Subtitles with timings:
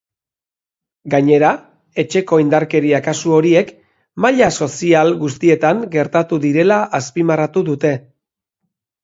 [1.13, 1.49] Gainera,
[2.03, 3.69] etxeko indarkeria kasu horiek
[4.25, 7.95] maila sozial guztietan gertatu direla azpimarratu dute.